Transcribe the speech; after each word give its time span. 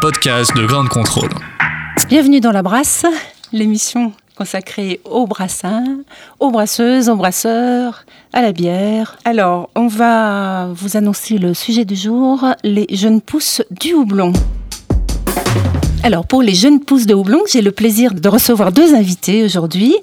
podcast 0.00 0.54
de 0.56 0.64
grande 0.66 0.88
contrôle. 0.88 1.30
Bienvenue 2.08 2.40
dans 2.40 2.52
La 2.52 2.62
Brasse, 2.62 3.04
l'émission 3.52 4.12
consacrée 4.36 5.00
aux 5.04 5.26
brassins, 5.26 5.98
aux 6.38 6.50
brasseuses, 6.50 7.08
aux 7.08 7.16
brasseurs, 7.16 8.04
à 8.32 8.42
la 8.42 8.52
bière. 8.52 9.16
Alors, 9.24 9.70
on 9.74 9.88
va 9.88 10.68
vous 10.72 10.96
annoncer 10.96 11.38
le 11.38 11.54
sujet 11.54 11.84
du 11.84 11.96
jour, 11.96 12.44
les 12.62 12.86
jeunes 12.90 13.20
pousses 13.20 13.62
du 13.70 13.94
houblon. 13.94 14.32
Alors, 16.04 16.24
pour 16.24 16.42
les 16.42 16.54
jeunes 16.54 16.80
pousses 16.80 17.06
de 17.06 17.14
houblon, 17.14 17.40
j'ai 17.50 17.60
le 17.60 17.72
plaisir 17.72 18.14
de 18.14 18.28
recevoir 18.28 18.72
deux 18.72 18.94
invités 18.94 19.42
aujourd'hui. 19.42 19.96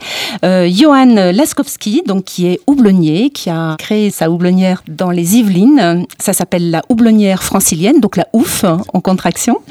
Euh, 0.44 0.70
Johan 0.70 1.32
Laskowski, 1.32 2.04
donc, 2.06 2.26
qui 2.26 2.48
est 2.48 2.60
houblonnier, 2.68 3.30
qui 3.30 3.50
a 3.50 3.76
créé 3.80 4.12
sa 4.12 4.30
houblonnière 4.30 4.84
dans 4.88 5.10
les 5.10 5.38
Yvelines. 5.38 6.06
Ça 6.20 6.34
s'appelle 6.34 6.70
la 6.70 6.82
houblonnière 6.90 7.44
francilienne, 7.44 8.02
donc 8.02 8.18
la 8.18 8.28
OUF 8.34 8.66
en 8.66 9.00
contraction. 9.00 9.62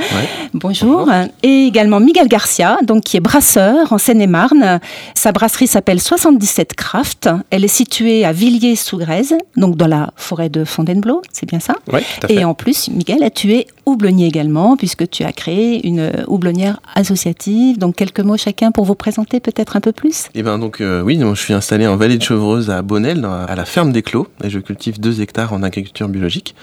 Bonjour. 0.55 1.09
Et 1.43 1.67
également 1.67 2.01
Miguel 2.01 2.29
Garcia, 2.29 2.79
donc, 2.83 3.05
qui 3.05 3.19
est 3.19 3.21
brasseur 3.21 3.93
en 3.93 3.99
Seine-et-Marne. 3.99 4.81
Sa 5.15 5.33
brasserie 5.33 5.67
s'appelle 5.67 6.01
77 6.01 6.75
Craft. 6.75 7.29
Elle 7.51 7.65
est 7.65 7.69
située 7.69 8.25
à 8.25 8.33
Villiers-sous-Grèze, 8.33 9.35
donc 9.57 9.77
dans 9.77 9.89
la 9.89 10.11
forêt 10.17 10.49
de 10.49 10.65
Fontainebleau, 10.65 11.21
c'est 11.33 11.47
bien 11.47 11.61
ça? 11.61 11.75
Oui, 11.93 12.01
tout 12.01 12.27
à 12.27 12.29
fait. 12.29 12.35
et 12.35 12.45
en 12.45 12.55
plus, 12.55 12.89
Miguel, 12.89 13.29
tu 13.35 13.53
es 13.53 13.67
houblonnier 13.87 14.27
également, 14.27 14.77
puisque 14.77 15.09
tu 15.09 15.25
as 15.25 15.33
créé 15.33 15.87
une 15.87 16.11
houblonnière 16.27 16.81
associative. 16.95 17.79
Donc, 17.79 17.97
quelques 17.97 18.21
mots 18.21 18.37
chacun 18.37 18.71
pour 18.71 18.85
vous 18.85 18.95
présenter 18.95 19.41
peut-être 19.41 19.77
un 19.77 19.81
peu 19.81 19.93
plus? 19.93 20.27
Et 20.35 20.43
ben 20.43 20.59
donc 20.59 20.81
euh, 20.81 21.03
oui, 21.03 21.19
je 21.21 21.35
suis 21.41 21.55
installé 21.55 21.87
en 21.87 21.97
vallée 21.97 22.19
de 22.19 22.23
Chevreuse 22.23 22.71
à 22.71 22.83
Bonnel, 22.83 23.25
à 23.25 23.55
la 23.55 23.65
ferme 23.65 23.93
des 23.93 24.03
Clos, 24.03 24.29
et 24.43 24.51
je 24.51 24.59
cultive 24.59 25.01
2 25.01 25.21
hectares 25.21 25.53
en 25.53 25.63
agriculture 25.63 26.09
biologique, 26.09 26.55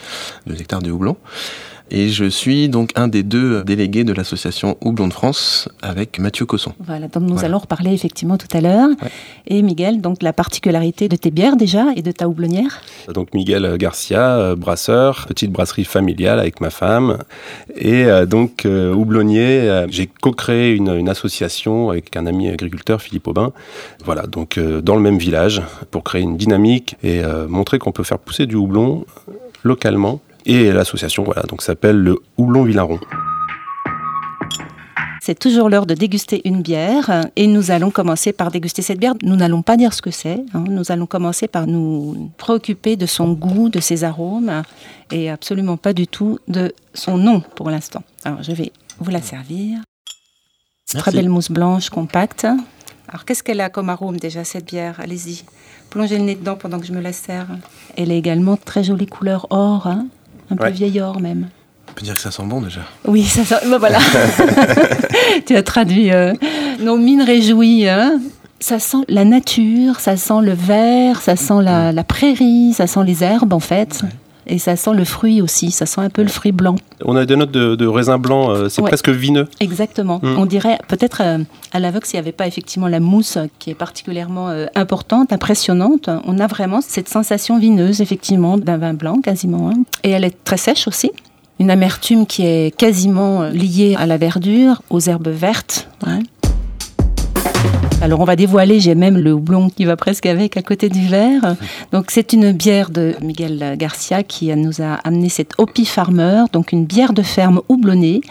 2 0.48 0.60
hectares 0.60 0.82
de 0.82 0.92
houblon. 0.92 1.18
Et 1.94 2.08
je 2.08 2.24
suis 2.26 2.70
donc 2.70 2.92
un 2.96 3.10
des 3.10 3.22
deux 3.22 3.64
délégués 3.66 4.06
de 4.06 4.14
l'association 4.14 4.78
Houblon 4.80 5.10
de 5.10 5.14
France 5.14 5.68
avec 5.82 6.20
Mathieu 6.20 6.46
Cosson. 6.46 6.72
Voilà, 6.80 7.10
dont 7.10 7.20
nous 7.20 7.34
Voilà. 7.34 7.48
allons 7.50 7.58
reparler 7.58 7.92
effectivement 7.92 8.38
tout 8.38 8.48
à 8.54 8.62
l'heure. 8.62 8.88
Ouais. 9.02 9.10
Et 9.48 9.62
Miguel, 9.62 10.00
donc 10.00 10.24
la 10.24 10.32
particularité 10.32 11.10
de 11.10 11.18
tes 11.18 11.32
bières 11.32 11.58
déjà 11.58 11.88
et 11.98 12.02
de 12.02 12.12
ta 12.14 12.30
houblonnière? 12.30 12.80
Donc 13.14 13.34
Miguel 13.34 13.78
Garcia, 13.78 14.38
euh, 14.38 14.56
brasseur, 14.56 15.26
petite 15.28 15.52
brasserie 15.52 15.84
familiale 15.84 16.40
avec 16.40 16.62
ma 16.62 16.70
femme. 16.70 17.18
Et 17.76 18.06
euh, 18.06 18.26
donc 18.26 18.66
euh, 18.66 18.94
houblonnier, 18.94 19.86
j'ai 19.90 20.08
co-créé 20.08 20.74
une, 20.74 20.96
une 20.96 21.10
association 21.10 21.90
avec 21.90 22.16
un 22.16 22.26
ami 22.26 22.48
agriculteur, 22.48 23.02
Philippe 23.02 23.28
Aubin. 23.28 23.52
Voilà, 24.06 24.28
donc 24.28 24.58
euh, 24.58 24.80
dans 24.82 24.96
le 24.96 25.02
même 25.02 25.18
village, 25.18 25.62
pour 25.92 26.04
créer 26.06 26.22
une 26.22 26.38
dynamique 26.38 26.96
et 27.04 27.22
euh, 27.22 27.50
montrer 27.50 27.80
qu'on 27.80 27.92
peut 27.92 28.04
faire 28.04 28.20
pousser 28.20 28.46
du 28.46 28.56
houblon 28.56 29.04
localement. 29.64 30.22
Et 30.46 30.72
l'association, 30.72 31.24
voilà, 31.24 31.44
donc 31.44 31.62
s'appelle 31.62 31.98
le 31.98 32.20
Houblon 32.38 32.64
Villaron. 32.64 33.00
C'est 35.24 35.38
toujours 35.38 35.70
l'heure 35.70 35.86
de 35.86 35.94
déguster 35.94 36.42
une 36.46 36.64
bière 36.64 37.28
et 37.36 37.46
nous 37.46 37.70
allons 37.70 37.92
commencer 37.92 38.34
par 38.34 38.50
déguster 38.50 38.82
cette 38.82 38.98
bière. 39.00 39.14
Nous 39.22 39.36
n'allons 39.36 39.62
pas 39.62 39.78
dire 39.78 39.94
ce 39.94 40.02
que 40.02 40.10
c'est. 40.10 40.44
hein. 40.56 40.64
Nous 40.68 40.92
allons 40.92 41.06
commencer 41.06 41.48
par 41.48 41.68
nous 41.68 42.32
préoccuper 42.38 42.96
de 42.96 43.06
son 43.06 43.34
goût, 43.34 43.70
de 43.70 43.80
ses 43.80 44.04
arômes 44.04 44.64
et 45.12 45.30
absolument 45.30 45.78
pas 45.78 45.94
du 45.94 46.08
tout 46.08 46.40
de 46.48 46.74
son 46.96 47.18
nom 47.18 47.42
pour 47.56 47.70
l'instant. 47.70 48.02
Alors 48.24 48.42
je 48.42 48.52
vais 48.52 48.72
vous 49.00 49.12
la 49.12 49.22
servir. 49.22 49.80
C'est 50.88 50.98
Très 50.98 51.12
belle 51.12 51.30
mousse 51.30 51.52
blanche, 51.52 51.92
compacte. 51.92 52.48
Alors 53.08 53.24
qu'est-ce 53.24 53.44
qu'elle 53.44 53.62
a 53.62 53.70
comme 53.70 53.90
arôme 53.90 54.18
déjà 54.18 54.44
cette 54.44 54.66
bière? 54.66 55.00
Allez-y. 55.00 55.44
Plongez 55.92 56.18
le 56.18 56.24
nez 56.24 56.36
dedans 56.36 56.56
pendant 56.56 56.80
que 56.80 56.86
je 56.88 56.94
me 56.94 57.00
la 57.02 57.14
sers. 57.14 57.46
Elle 57.96 58.12
est 58.12 58.18
également 58.18 58.58
très 58.58 58.84
jolie 58.84 59.06
couleur 59.06 59.46
or, 59.52 59.86
hein. 59.86 60.08
Un 60.52 60.56
peu 60.56 60.66
Ouais. 60.66 60.72
vieil 60.72 61.00
or 61.02 61.20
même. 61.20 61.48
On 61.90 61.94
peut 61.94 62.04
dire 62.04 62.16
que 62.16 62.22
ça 62.22 62.32
sent 62.32 62.44
bon 62.46 62.62
déjà. 62.62 62.82
Oui, 63.06 63.24
ça, 63.24 63.44
ça 63.44 63.60
ben 63.70 63.78
voilà. 63.78 64.00
tu 65.46 65.56
as 65.56 65.64
traduit 65.64 66.12
euh, 66.12 66.34
nos 66.80 66.98
mines 66.98 67.22
réjouies. 67.22 67.88
hein. 67.88 68.20
Ça 68.60 68.78
sent 68.80 68.98
la 69.10 69.26
nature, 69.26 70.00
ça 70.00 70.18
sent 70.18 70.42
le 70.44 70.54
vert, 70.54 71.20
ça 71.22 71.36
sent 71.36 71.62
la, 71.64 71.92
la 71.92 72.04
prairie, 72.04 72.74
ça 72.74 72.86
sent 72.86 73.00
les 73.06 73.24
herbes 73.24 73.54
en 73.54 73.60
fait. 73.60 74.02
Et 74.54 74.60
ça 74.60 74.76
sent 74.76 74.92
le 74.94 75.06
fruit 75.06 75.42
aussi, 75.42 75.72
ça 75.72 75.86
sent 75.86 76.02
un 76.02 76.10
peu 76.10 76.22
le 76.22 76.28
fruit 76.28 76.52
blanc. 76.52 76.76
On 77.06 77.16
a 77.16 77.26
des 77.26 77.38
notes 77.38 77.52
de, 77.52 77.76
de 77.76 77.88
raisin 77.88 78.18
blanc, 78.20 78.52
euh, 78.52 78.68
c'est 78.68 78.82
Ouais. 78.82 78.90
presque 78.90 79.08
vineux. 79.10 79.48
Exactement. 79.62 80.20
Mm. 80.22 80.38
On 80.38 80.46
dirait 80.46 80.78
peut-être 80.90 81.22
euh, 81.24 81.38
à 81.72 81.80
l'aveugle 81.80 82.06
s'il 82.06 82.18
n'y 82.18 82.24
avait 82.26 82.34
pas 82.34 82.48
effectivement 82.48 82.88
la 82.90 83.00
mousse 83.00 83.38
euh, 83.38 83.46
qui 83.60 83.70
est 83.70 83.76
particulièrement 83.76 84.50
euh, 84.50 84.66
importante, 84.76 85.32
impressionnante. 85.32 86.10
On 86.26 86.38
a 86.38 86.48
vraiment 86.48 86.82
cette 86.82 87.08
sensation 87.08 87.58
vineuse 87.60 88.02
effectivement 88.02 88.58
d'un 88.58 88.78
vin 88.78 88.94
blanc 88.94 89.22
quasiment. 89.22 89.70
hein. 89.70 89.84
Et 90.04 90.10
elle 90.12 90.26
est 90.26 90.44
très 90.44 90.58
sèche 90.58 90.86
aussi. 90.88 91.12
Une 91.60 91.72
amertume 91.72 92.26
qui 92.26 92.46
est 92.46 92.76
quasiment 92.76 93.44
liée 93.44 93.96
à 93.98 94.06
la 94.06 94.18
verdure, 94.18 94.82
aux 94.90 95.00
herbes 95.00 95.30
vertes. 95.30 95.88
hein. 96.06 96.20
Alors 98.02 98.20
on 98.20 98.24
va 98.26 98.36
dévoiler, 98.36 98.80
j'ai 98.80 98.96
même 98.96 99.18
le 99.18 99.32
houblon 99.32 99.70
qui 99.70 99.86
va 99.86 99.96
presque 99.96 100.26
avec 100.26 100.58
à 100.58 100.64
côté 100.64 100.90
du 100.90 101.06
verre. 101.08 101.56
Donc 101.92 102.06
c'est 102.10 102.34
une 102.34 102.52
bière 102.52 102.90
de 102.90 103.14
Miguel 103.22 103.76
Garcia 103.78 104.24
qui 104.24 104.54
nous 104.56 104.82
a 104.82 104.96
amené 105.04 105.30
cette 105.30 105.54
Hopi 105.60 105.86
Farmer, 105.86 106.44
donc 106.52 106.72
une 106.72 106.86
bière 106.86 107.14
de 107.14 107.22
ferme 107.22 107.62
houblonnée. 107.70 108.22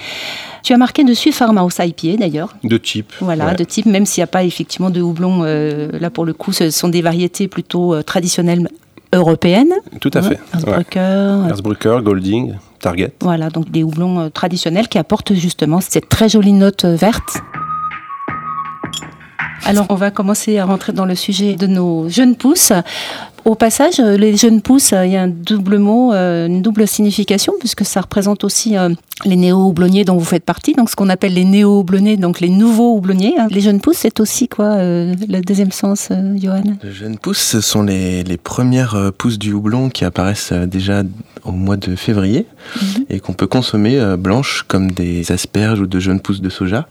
Tu 0.65 0.73
as 0.73 0.77
marqué 0.77 1.05
dessus 1.05 1.31
Farmhouse 1.31 1.77
IPA 1.79 2.17
d'ailleurs. 2.19 2.57
De 2.65 2.77
type. 2.79 3.13
Voilà, 3.21 3.47
Ouais. 3.47 3.55
de 3.55 3.63
type, 3.65 3.87
même 3.87 4.07
s'il 4.07 4.21
n'y 4.21 4.25
a 4.25 4.29
pas 4.29 4.43
effectivement 4.43 4.91
de 4.91 5.01
houblon, 5.01 5.43
euh, 5.45 5.89
là 6.01 6.11
pour 6.11 6.25
le 6.25 6.33
coup, 6.33 6.53
ce 6.53 6.71
sont 6.71 6.89
des 6.89 7.01
variétés 7.01 7.47
plutôt 7.47 7.95
euh, 7.95 8.03
traditionnelles 8.03 8.69
européennes. 9.13 9.73
Tout 10.01 10.11
à 10.15 10.19
hein, 10.19 10.23
fait. 10.23 10.31
Ouais. 10.31 10.39
Erzbrucker, 10.55 10.99
euh, 11.01 11.49
Erzbrucker, 11.49 11.99
Golding, 12.03 12.55
Target. 12.81 13.13
voilà, 13.21 13.51
donc 13.51 13.71
des 13.71 13.85
houblons 13.85 14.19
euh, 14.21 14.29
traditionnels 14.31 14.89
qui 14.89 14.99
apportent 14.99 15.33
justement 15.35 15.81
cette 15.81 16.09
très 16.09 16.29
jolie 16.29 16.53
note 16.53 16.85
euh, 16.85 16.97
verte. 16.97 17.39
Alors, 19.71 19.87
on 19.89 19.95
va 19.95 20.11
commencer 20.11 20.59
à 20.59 20.65
rentrer 20.65 20.93
dans 20.93 21.05
le 21.05 21.15
sujet 21.15 21.55
de 21.55 21.67
nos 21.67 22.09
jeunes 22.09 22.35
pousses. 22.35 22.73
Au 23.45 23.55
passage, 23.55 24.01
euh, 24.01 24.17
les 24.19 24.37
jeunes 24.37 24.61
pousses, 24.61 24.93
euh, 24.93 25.07
il 25.07 25.13
y 25.13 25.17
a 25.17 25.23
un 25.23 25.29
double 25.29 25.79
mot, 25.79 26.13
euh, 26.13 26.47
une 26.47 26.61
double 26.61 26.87
signification, 26.87 27.55
puisque 27.59 27.85
ça 27.87 28.03
représente 28.03 28.45
aussi 28.45 28.75
les 29.25 29.37
néo-houblonniers 29.37 30.05
dont 30.05 30.17
vous 30.17 30.25
faites 30.25 30.45
partie, 30.45 30.75
donc 30.75 30.91
ce 30.91 30.97
qu'on 30.97 31.09
appelle 31.09 31.35
les 31.35 31.45
néo-houblonnés, 31.45 32.17
donc 32.17 32.41
les 32.41 32.51
nouveaux 32.51 32.97
houblonniers. 32.97 33.35
hein. 33.39 33.47
Les 33.51 33.61
jeunes 33.61 33.81
pousses, 33.81 33.99
c'est 33.99 34.21
aussi 34.21 34.49
quoi, 34.49 34.77
le 34.79 35.41
deuxième 35.41 35.73
sens, 35.73 36.09
Johan? 36.37 36.63
Les 36.83 36.93
jeunes 36.93 37.17
pousses, 37.17 37.41
ce 37.43 37.61
sont 37.61 37.83
les, 37.83 38.25
les 38.25 38.37
premières 38.37 39.11
pousses 39.17 39.39
du 39.39 39.53
houblon 39.53 39.89
qui 39.89 40.05
apparaissent 40.05 40.53
déjà 40.53 41.03
au 41.45 41.53
mois 41.53 41.77
de 41.77 41.97
février 41.97 42.47
et 43.09 43.21
qu'on 43.21 43.33
peut 43.33 43.47
consommer 43.47 43.99
blanches 44.19 44.65
comme 44.69 44.91
des 44.91 45.33
asperges 45.33 45.81
ou 45.81 45.87
de 45.87 45.99
jeunes 45.99 46.21
pousses 46.21 46.43
de 46.43 46.51
soja 46.51 46.89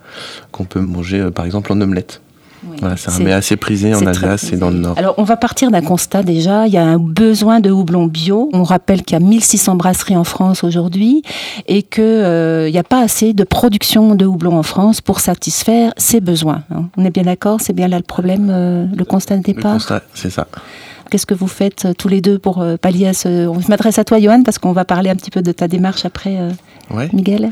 qu'on 0.51 0.65
peut 0.65 0.81
manger 0.81 1.29
par 1.31 1.45
exemple 1.45 1.71
en 1.73 1.81
omelette. 1.81 2.21
Oui. 2.67 2.77
Voilà, 2.79 2.97
c'est 2.97 3.09
un 3.09 3.13
C'est- 3.13 3.23
mets 3.23 3.31
assez 3.33 3.55
prisé 3.57 3.93
en 3.95 4.05
Alsace 4.05 4.51
et 4.51 4.57
dans 4.57 4.69
le. 4.69 4.77
Nord. 4.79 4.95
Alors, 4.97 5.15
on 5.17 5.23
va 5.23 5.37
partir 5.37 5.71
d'un 5.71 5.81
constat 5.81 6.23
déjà. 6.23 6.67
Il 6.67 6.73
y 6.73 6.77
a 6.77 6.83
un 6.83 6.97
besoin 6.99 7.59
de 7.59 7.71
houblon 7.71 8.05
bio. 8.07 8.49
On 8.53 8.63
rappelle 8.63 9.03
qu'il 9.03 9.13
y 9.17 9.21
a 9.21 9.25
1600 9.25 9.75
brasseries 9.75 10.17
en 10.17 10.23
France 10.23 10.63
aujourd'hui 10.63 11.21
et 11.67 11.83
qu'il 11.83 12.03
n'y 12.71 12.77
a 12.77 12.83
pas 12.87 13.01
assez 13.01 13.33
de 13.33 13.43
production 13.43 14.15
de 14.15 14.25
houblon 14.25 14.57
en 14.57 14.63
France 14.63 15.01
pour 15.01 15.19
satisfaire 15.19 15.93
ces 15.97 16.19
besoins. 16.21 16.63
hein. 16.73 16.85
On 16.97 17.05
est 17.05 17.11
bien 17.11 17.23
d'accord? 17.23 17.59
C'est 17.61 17.73
bien 17.73 17.87
là 17.87 17.97
le 17.97 18.03
problème, 18.03 18.49
euh, 18.51 18.85
le 18.95 19.05
constat 19.05 19.35
de 19.37 19.43
Le 19.47 19.53
départ? 19.53 19.73
constat, 19.73 20.01
c'est 20.13 20.29
ça. 20.29 20.47
Qu'est-ce 21.09 21.25
que 21.25 21.33
vous 21.33 21.47
faites 21.47 21.85
euh, 21.85 21.93
tous 21.97 22.07
les 22.07 22.21
deux 22.21 22.37
pour 22.37 22.61
euh, 22.61 22.77
pallier 22.77 23.07
à 23.07 23.13
ce... 23.13 23.47
On 23.47 23.59
m'adresse 23.67 23.97
à 23.97 24.03
toi, 24.03 24.19
Johan, 24.19 24.43
parce 24.43 24.59
qu'on 24.59 24.73
va 24.73 24.85
parler 24.85 25.09
un 25.09 25.15
petit 25.15 25.31
peu 25.31 25.41
de 25.41 25.51
ta 25.51 25.67
démarche 25.67 26.05
après, 26.05 26.37
euh, 26.37 26.51
Ouais. 26.91 27.07
Miguel. 27.13 27.51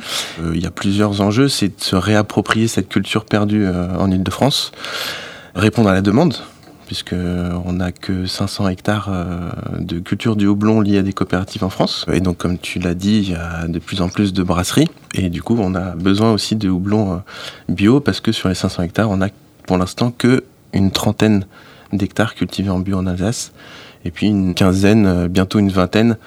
Il 0.51 0.59
y 0.59 0.65
a 0.65 0.71
plusieurs 0.71 1.21
enjeux, 1.21 1.48
c'est 1.48 1.68
de 1.68 1.83
se 1.83 1.95
réapproprier 1.95 2.68
cette 2.68 2.89
culture 2.89 3.24
perdue 3.24 3.68
en 3.68 4.09
Ile-de-France, 4.09 4.71
répondre 5.54 5.89
à 5.89 5.94
la 5.94 6.01
demande, 6.01 6.38
puisque 6.88 7.13
on 7.13 7.74
n'a 7.74 7.92
que 7.92 8.25
500 8.25 8.68
hectares 8.69 9.12
de 9.77 10.00
culture 10.00 10.36
du 10.38 10.48
houblon 10.48 10.81
liés 10.81 10.98
à 10.98 11.01
des 11.03 11.13
coopératives 11.13 11.63
en 11.63 11.69
France. 11.69 12.07
Et 12.12 12.19
donc, 12.19 12.38
comme 12.38 12.57
tu 12.57 12.80
l'as 12.80 12.95
dit, 12.95 13.19
il 13.19 13.30
y 13.30 13.36
a 13.36 13.68
de 13.68 13.77
plus 13.77 14.01
en 14.01 14.10
plus 14.10 14.33
de 14.33 14.42
brasseries, 14.42 14.89
et 15.13 15.30
du 15.30 15.44
coup, 15.44 15.56
on 15.60 15.75
a 15.75 15.92
besoin 15.92 16.31
aussi 16.31 16.56
de 16.56 16.68
houblon 16.68 17.21
bio, 17.69 18.00
parce 18.00 18.21
que 18.21 18.31
sur 18.31 18.50
les 18.50 18.56
500 18.56 18.81
hectares, 18.81 19.12
on 19.12 19.21
a 19.21 19.27
pour 19.68 19.77
l'instant 19.77 20.10
que 20.10 20.45
une 20.74 20.89
trentaine 20.89 21.45
d'hectares 21.94 22.36
cultivés 22.36 22.69
en 22.69 22.80
bio 22.80 22.98
en 22.98 23.07
Alsace, 23.07 23.51
et 24.06 24.12
puis 24.12 24.28
une 24.28 24.54
quinzaine, 24.54 25.06
euh, 25.06 25.28
bientôt 25.28 25.60
une 25.60 25.69
vingtaine 25.69 26.18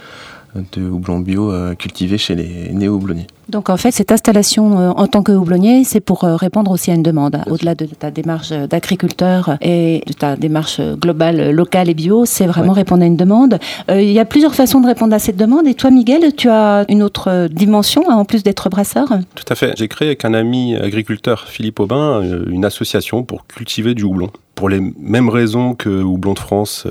de 0.55 0.89
houblon 0.89 1.21
bio 1.21 1.53
euh, 1.53 1.75
cultivés 1.75 2.19
chez 2.19 2.35
les 2.35 2.73
néo-houblonniers. 2.73 3.29
Donc 3.50 3.69
en 3.69 3.76
fait, 3.76 3.91
cette 3.91 4.12
installation 4.12 4.79
euh, 4.79 4.91
en 4.91 5.06
tant 5.06 5.23
que 5.23 5.32
houblonnier, 5.32 5.85
c'est 5.85 6.00
pour 6.00 6.25
euh, 6.25 6.37
répondre 6.37 6.70
aussi 6.70 6.91
à 6.91 6.94
une 6.94 7.02
demande. 7.02 7.43
Au-delà 7.50 7.75
de 7.75 7.87
ta 7.87 8.11
démarche 8.11 8.50
d'agriculteur 8.50 9.58
et 9.61 10.02
de 10.06 10.12
ta 10.12 10.37
démarche 10.37 10.81
globale, 10.81 11.50
locale 11.50 11.91
et 11.91 11.94
bio, 11.94 12.25
c'est 12.25 12.47
vraiment 12.47 12.73
répondre 12.73 13.02
à 13.02 13.06
une 13.06 13.17
demande. 13.17 13.58
Euh, 13.91 14.00
il 14.00 14.12
y 14.12 14.20
a 14.20 14.25
plusieurs 14.25 14.55
façons 14.55 14.81
de 14.81 14.87
répondre 14.87 15.14
à 15.14 15.19
cette 15.19 15.37
demande. 15.37 15.67
Et 15.67 15.75
toi, 15.75 15.91
Miguel, 15.91 16.35
tu 16.37 16.49
as 16.49 16.85
une 16.88 17.02
autre 17.02 17.49
dimension 17.50 18.05
hein, 18.08 18.14
en 18.14 18.25
plus 18.25 18.43
d'être 18.43 18.69
brasseur? 18.70 19.08
Tout 19.35 19.44
à 19.49 19.55
fait. 19.55 19.75
J'ai 19.76 19.88
créé 19.88 20.08
avec 20.08 20.25
un 20.25 20.35
ami 20.35 20.76
agriculteur, 20.76 21.47
Philippe 21.49 21.81
Aubin, 21.81 22.23
une 22.49 22.64
association 22.64 23.25
pour 23.25 23.47
cultiver 23.47 23.94
du 23.94 24.05
houblon 24.05 24.31
pour 24.55 24.69
les 24.69 24.81
mêmes 24.99 25.31
raisons 25.31 25.73
que 25.73 26.02
Houblon 26.02 26.35
de 26.35 26.38
France 26.38 26.87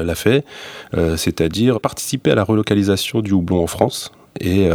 l'a 0.00 0.14
fait, 0.16 0.44
c'est-à-dire 1.16 1.78
participer 1.78 2.32
à 2.32 2.34
la 2.34 2.42
relocalisation 2.42 3.20
du 3.20 3.30
houblon 3.30 3.62
en 3.62 3.68
France 3.68 4.10
et 4.40 4.68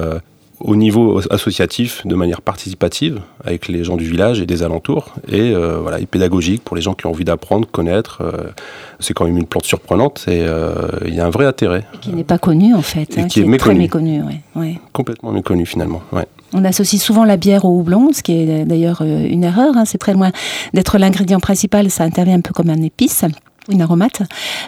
au 0.59 0.75
niveau 0.75 1.21
associatif 1.29 2.05
de 2.05 2.15
manière 2.15 2.41
participative 2.41 3.21
avec 3.43 3.67
les 3.67 3.83
gens 3.83 3.97
du 3.97 4.05
village 4.05 4.41
et 4.41 4.45
des 4.45 4.63
alentours 4.63 5.13
et 5.27 5.51
euh, 5.53 5.79
voilà 5.79 5.99
et 5.99 6.05
pédagogique 6.05 6.63
pour 6.63 6.75
les 6.75 6.81
gens 6.81 6.93
qui 6.93 7.05
ont 7.05 7.09
envie 7.09 7.25
d'apprendre, 7.25 7.67
connaître. 7.69 8.21
Euh, 8.21 8.51
c'est 8.99 9.13
quand 9.13 9.25
même 9.25 9.37
une 9.37 9.45
plante 9.45 9.65
surprenante 9.65 10.25
et 10.27 10.41
euh, 10.41 10.87
il 11.05 11.13
y 11.13 11.19
a 11.19 11.25
un 11.25 11.29
vrai 11.29 11.45
intérêt. 11.45 11.85
qui 12.01 12.11
n'est 12.11 12.23
pas 12.23 12.37
connu 12.37 12.73
en 12.73 12.81
fait, 12.81 13.17
hein, 13.17 13.27
qui, 13.27 13.41
est, 13.41 13.43
méconnu. 13.43 13.57
très 13.57 13.73
méconnu. 13.75 14.21
Ouais, 14.55 14.79
Complètement 14.93 15.31
méconnu 15.31 15.65
finalement. 15.65 16.01
Ouais. 16.11 16.25
On 16.53 16.63
associe 16.63 17.01
souvent 17.01 17.25
la 17.25 17.37
bière 17.37 17.65
au 17.65 17.79
houblon, 17.79 18.11
ce 18.13 18.23
qui 18.23 18.33
est 18.33 18.65
d'ailleurs 18.65 19.01
une 19.01 19.43
erreur. 19.43 19.75
Hein. 19.75 19.83
c'est 19.85 19.97
très 19.97 20.13
loin 20.13 20.31
d'être 20.73 20.97
l'ingrédient 20.97 21.39
principal, 21.39 21.89
ça 21.89 22.03
intervient 22.05 22.37
un 22.37 22.41
peu 22.41 22.53
comme 22.53 22.69
un 22.69 22.81
épice 22.81 23.25
une 23.69 23.81
aromate, 23.81 24.21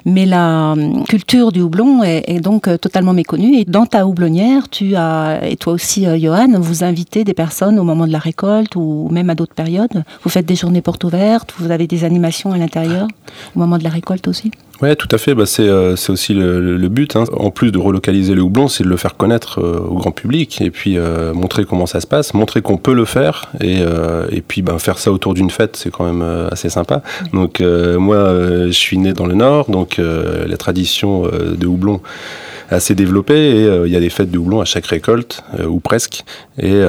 mais 0.06 0.26
la 0.26 0.72
hum, 0.72 1.04
culture 1.06 1.52
du 1.52 1.62
houblon 1.62 2.04
est, 2.04 2.40
donc 2.40 2.68
euh, 2.68 2.78
totalement 2.78 3.14
méconnue. 3.14 3.58
Et 3.58 3.66
dans 3.66 3.86
ta 3.86 4.06
houblonnière, 4.06 4.70
tu 4.70 4.96
as, 4.96 5.40
et 5.44 5.56
toi 5.56 5.74
aussi, 5.74 6.06
euh, 6.06 6.18
Johan, 6.20 6.60
vous 6.60 6.84
invitez 6.84 7.24
des 7.24 7.34
personnes 7.34 7.80
au 7.80 7.84
moment 7.84 8.08
de 8.08 8.12
la 8.12 8.20
récolte 8.20 8.76
ou 8.76 9.10
même 9.12 9.30
à 9.30 9.36
d'autres 9.36 9.56
périodes. 9.56 10.04
Vous 10.24 10.30
faites 10.30 10.46
des 10.46 10.56
journées 10.56 10.82
portes 10.82 11.04
ouvertes, 11.04 11.54
vous 11.60 11.72
avez 11.72 11.88
des 11.88 12.04
animations 12.04 12.52
à 12.52 12.58
l'intérieur 12.58 13.08
au 13.56 13.60
moment 13.60 13.78
de 13.78 13.84
la 13.84 13.90
récolte 13.90 14.28
aussi. 14.28 14.52
Oui, 14.81 14.95
tout 14.95 15.07
à 15.12 15.18
fait. 15.18 15.33
Bah, 15.35 15.45
c'est, 15.45 15.68
euh, 15.68 15.95
c'est 15.95 16.12
aussi 16.12 16.33
le, 16.33 16.88
but. 16.88 17.15
Hein. 17.15 17.25
En 17.33 17.51
plus 17.51 17.71
de 17.71 17.77
relocaliser 17.77 18.33
le 18.33 18.41
houblon, 18.41 18.68
c'est 18.68 18.83
de 18.83 18.89
le 18.89 18.97
faire 18.97 19.18
connaître 19.18 19.62
au 19.62 19.95
grand 19.95 20.12
public 20.12 20.62
et 20.62 20.71
puis 20.71 20.97
montrer 21.33 21.65
comment 21.65 21.85
ça 21.85 22.00
se 22.00 22.07
passe, 22.07 22.33
montrer 22.33 22.62
qu'on 22.62 22.77
peut 22.77 22.94
le 22.94 23.06
faire 23.06 23.51
et, 23.62 23.81
et 24.31 24.41
puis 24.41 24.62
ben, 24.62 24.79
faire 24.79 24.97
ça 24.97 25.12
autour 25.12 25.33
d'une 25.33 25.50
fête, 25.50 25.75
c'est 25.75 25.91
quand 25.91 26.06
même 26.06 26.24
assez 26.51 26.69
sympa. 26.69 27.01
Donc 27.33 27.59
moi, 27.59 28.31
je 28.68 28.71
suis 28.71 28.97
né 28.97 29.13
dans 29.13 29.25
le 29.25 29.35
Nord, 29.35 29.69
donc 29.69 30.00
euh, 30.00 30.47
la 30.47 30.57
tradition 30.57 31.25
euh, 31.25 31.56
de 31.56 31.68
houblon 31.68 32.01
assez 32.69 32.96
développée 32.96 33.62
et 33.62 33.66
euh, 33.66 33.88
il 33.88 33.94
y 33.94 33.96
a 33.96 34.00
des 34.00 34.10
fêtes 34.10 34.31
de 34.31 34.38
houblon 34.38 34.62
à 34.62 34.66
chaque 34.66 34.86
récolte 34.86 35.44
ou 35.68 35.80
presque. 35.80 36.24
Et 36.60 36.81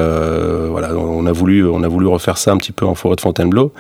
voilà, 0.71 0.97
on 0.97 1.27
a 1.27 1.33
voulu 1.33 1.67
on 1.67 1.83
a 1.83 1.89
voulu 1.89 2.07
refaire 2.07 2.39
ça 2.39 2.53
un 2.53 2.57
petit 2.57 2.73
peu 2.73 2.87
en 2.87 2.95
forêt 2.95 3.17
de 3.17 3.21
Fontainebleau. 3.21 3.73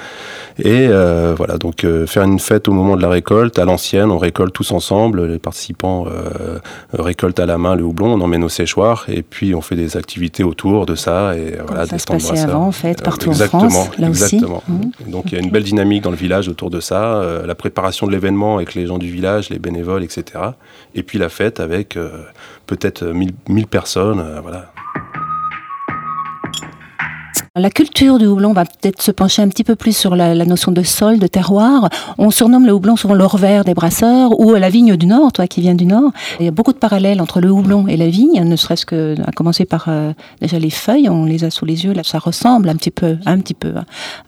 Et 0.62 0.88
voilà, 0.88 1.56
donc 1.58 1.86
faire 2.06 2.22
une 2.24 2.38
fête 2.38 2.68
au 2.68 2.72
moment 2.72 2.96
de 2.96 3.02
la 3.02 3.08
récolte 3.08 3.58
à 3.58 3.64
l'ancienne, 3.64 4.10
on 4.10 4.18
récolte 4.18 4.52
tous 4.52 4.70
ensemble, 4.72 5.26
les 5.26 5.38
participants 5.38 6.06
récoltent 6.92 7.40
à 7.40 7.46
la 7.46 7.56
main 7.56 7.74
le 7.74 7.84
houblon, 7.84 8.12
on 8.12 8.20
emmène 8.20 8.44
au 8.44 8.48
séchoir 8.48 9.06
et 9.08 9.22
puis 9.22 9.54
on 9.54 9.62
fait 9.62 9.76
des 9.76 9.96
activités 9.96 10.44
autour 10.44 10.84
de 10.84 10.94
ça 10.94 11.34
et 11.36 11.56
voilà, 11.66 11.86
ça 11.86 11.98
se 11.98 12.06
passait 12.06 12.38
avant 12.40 12.66
en 12.66 12.72
fait 12.72 13.02
partout 13.02 13.30
exactement, 13.30 13.64
en 13.64 13.70
France, 13.70 13.98
là 13.98 14.08
exactement. 14.08 14.62
aussi. 14.68 14.88
Mmh. 15.06 15.10
Donc 15.10 15.24
il 15.26 15.32
y 15.32 15.36
a 15.36 15.42
une 15.42 15.50
belle 15.50 15.64
dynamique 15.64 16.02
dans 16.02 16.10
le 16.10 16.16
village 16.16 16.48
autour 16.48 16.70
de 16.70 16.80
ça, 16.80 17.22
la 17.46 17.54
préparation 17.54 18.06
de 18.06 18.12
l'événement 18.12 18.56
avec 18.56 18.74
les 18.74 18.86
gens 18.86 18.98
du 18.98 19.10
village, 19.10 19.48
les 19.48 19.58
bénévoles, 19.58 20.04
etc. 20.04 20.24
Et 20.94 21.02
puis 21.02 21.18
la 21.18 21.30
fête 21.30 21.60
avec 21.60 21.87
euh, 21.96 22.24
peut-être 22.66 23.04
1000 23.04 23.66
personnes. 23.66 24.20
Euh, 24.20 24.40
voilà. 24.40 24.72
La 27.58 27.70
culture 27.70 28.18
du 28.18 28.26
houblon 28.26 28.52
va 28.52 28.64
peut-être 28.64 29.02
se 29.02 29.10
pencher 29.10 29.42
un 29.42 29.48
petit 29.48 29.64
peu 29.64 29.74
plus 29.74 29.96
sur 29.96 30.14
la, 30.14 30.34
notion 30.44 30.70
de 30.70 30.82
sol, 30.82 31.18
de 31.18 31.26
terroir. 31.26 31.88
On 32.16 32.30
surnomme 32.30 32.66
le 32.66 32.72
houblon 32.72 32.94
souvent 32.94 33.14
l'or 33.14 33.36
vert 33.36 33.64
des 33.64 33.74
brasseurs 33.74 34.38
ou 34.38 34.54
la 34.54 34.70
vigne 34.70 34.96
du 34.96 35.06
Nord, 35.06 35.32
toi 35.32 35.48
qui 35.48 35.60
viens 35.60 35.74
du 35.74 35.84
Nord. 35.84 36.12
Il 36.38 36.44
y 36.44 36.48
a 36.48 36.52
beaucoup 36.52 36.72
de 36.72 36.78
parallèles 36.78 37.20
entre 37.20 37.40
le 37.40 37.50
houblon 37.50 37.88
et 37.88 37.96
la 37.96 38.08
vigne, 38.08 38.44
ne 38.44 38.54
serait-ce 38.54 38.86
que 38.86 39.16
à 39.26 39.32
commencer 39.32 39.64
par 39.64 39.86
euh, 39.88 40.12
déjà 40.40 40.58
les 40.58 40.70
feuilles, 40.70 41.08
on 41.08 41.24
les 41.24 41.42
a 41.42 41.50
sous 41.50 41.64
les 41.64 41.84
yeux, 41.84 41.92
là 41.92 42.02
ça 42.04 42.18
ressemble 42.20 42.68
un 42.68 42.76
petit 42.76 42.92
peu, 42.92 43.16
un 43.26 43.38
petit 43.40 43.54
peu 43.54 43.74